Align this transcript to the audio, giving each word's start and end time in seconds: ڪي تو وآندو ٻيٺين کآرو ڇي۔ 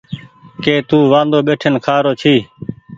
ڪي 0.63 0.75
تو 0.89 0.97
وآندو 1.11 1.39
ٻيٺين 1.45 1.75
کآرو 1.85 2.11
ڇي۔ 2.21 2.35